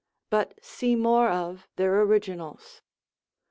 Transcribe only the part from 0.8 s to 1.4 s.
more